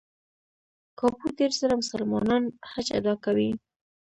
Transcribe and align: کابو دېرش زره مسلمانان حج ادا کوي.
کابو 0.99 1.25
دېرش 1.37 1.55
زره 1.61 1.75
مسلمانان 1.81 2.43
حج 2.71 2.87
ادا 2.99 3.13
کوي. 3.25 3.49